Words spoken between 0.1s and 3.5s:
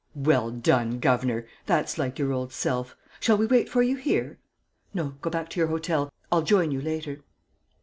"Well done, governor! That's like your old self. Shall we